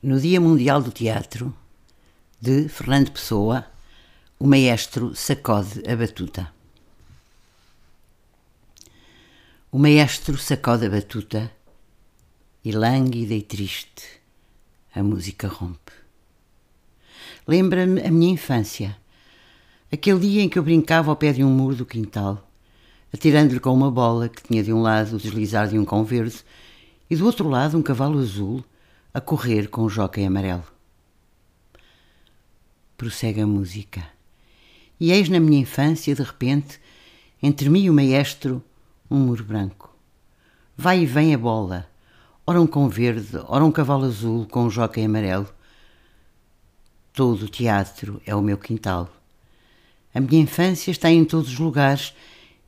[0.00, 1.52] No Dia Mundial do Teatro,
[2.40, 3.66] de Fernando Pessoa,
[4.38, 6.52] o maestro sacode a batuta.
[9.72, 11.50] O maestro sacode a batuta
[12.64, 14.04] e, lânguida e triste,
[14.94, 15.90] a música rompe.
[17.44, 18.96] Lembra-me a minha infância,
[19.90, 22.48] aquele dia em que eu brincava ao pé de um muro do quintal,
[23.12, 26.44] atirando-lhe com uma bola que tinha de um lado o deslizar de um cão verde
[27.10, 28.64] e do outro lado um cavalo azul
[29.12, 30.64] a correr com o jockey amarelo.
[32.96, 34.06] Prossegue a música.
[35.00, 36.80] E eis na minha infância, de repente,
[37.42, 38.62] entre mim e o maestro,
[39.10, 39.94] um muro branco.
[40.76, 41.88] Vai e vem a bola,
[42.46, 45.48] ora um cão verde, ora um cavalo azul com um jockey amarelo.
[47.12, 49.08] Todo o teatro é o meu quintal.
[50.14, 52.14] A minha infância está em todos os lugares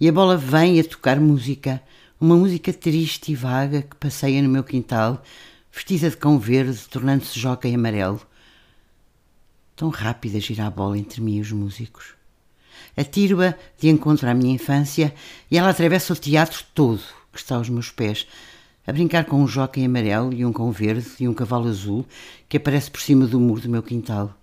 [0.00, 1.82] e a bola vem a tocar música,
[2.20, 5.22] uma música triste e vaga que passeia no meu quintal,
[5.76, 8.20] vestida de cão verde, tornando-se joca e amarelo.
[9.76, 12.14] Tão rápida gira a bola entre mim e os músicos.
[12.96, 15.14] Atiro-a de encontro à minha infância
[15.50, 18.26] e ela atravessa o teatro todo que está aos meus pés,
[18.86, 22.06] a brincar com um jockey amarelo e um cão verde e um cavalo azul
[22.48, 24.34] que aparece por cima do muro do meu quintal.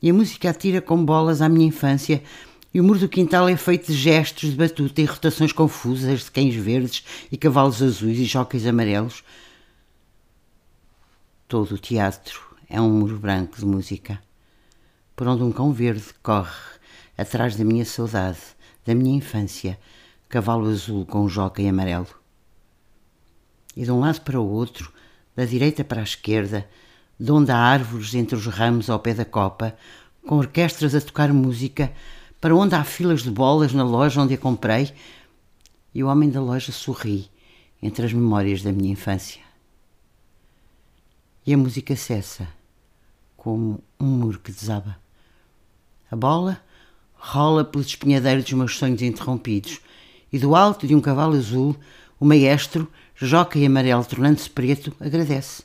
[0.00, 2.22] E a música atira com bolas à minha infância
[2.72, 6.30] e o muro do quintal é feito de gestos de batuta e rotações confusas de
[6.30, 9.24] cães verdes e cavalos azuis e jockeys amarelos
[11.48, 14.20] Todo o teatro é um muro branco de música,
[15.14, 16.50] por onde um cão verde corre
[17.16, 18.40] atrás da minha saudade,
[18.84, 19.78] da minha infância,
[20.28, 22.08] cavalo azul com um jockey amarelo.
[23.76, 24.92] E de um lado para o outro,
[25.36, 26.68] da direita para a esquerda,
[27.16, 29.76] de onde há árvores entre os ramos ao pé da copa,
[30.26, 31.92] com orquestras a tocar música,
[32.40, 34.92] para onde há filas de bolas na loja onde a comprei,
[35.94, 37.30] e o homem da loja sorri
[37.80, 39.45] entre as memórias da minha infância
[41.46, 42.48] e a música cessa,
[43.36, 44.98] como um muro que desaba.
[46.10, 46.60] A bola
[47.14, 49.80] rola pelos espinhadeiros dos meus sonhos interrompidos,
[50.32, 51.76] e do alto de um cavalo azul,
[52.18, 55.62] o maestro, joca e amarelo tornando-se preto, agradece,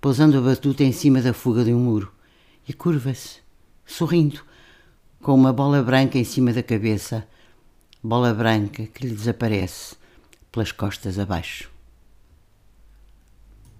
[0.00, 2.12] pousando a batuta em cima da fuga de um muro,
[2.68, 3.38] e curva-se,
[3.86, 4.42] sorrindo,
[5.22, 7.26] com uma bola branca em cima da cabeça,
[8.02, 9.96] bola branca que lhe desaparece
[10.50, 11.77] pelas costas abaixo.